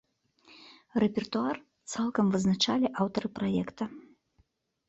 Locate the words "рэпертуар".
1.03-1.57